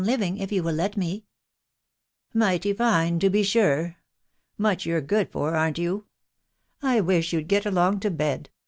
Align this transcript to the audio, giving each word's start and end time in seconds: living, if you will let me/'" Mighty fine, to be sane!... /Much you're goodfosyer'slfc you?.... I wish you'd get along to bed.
living, 0.03 0.39
if 0.39 0.51
you 0.51 0.63
will 0.63 0.73
let 0.73 0.93
me/'" 0.95 1.25
Mighty 2.33 2.73
fine, 2.73 3.19
to 3.19 3.29
be 3.29 3.43
sane!... 3.43 3.95
/Much 4.59 4.83
you're 4.83 4.99
goodfosyer'slfc 4.99 5.77
you?.... 5.77 6.05
I 6.81 7.01
wish 7.01 7.33
you'd 7.33 7.47
get 7.47 7.67
along 7.67 7.99
to 7.99 8.09
bed. 8.09 8.49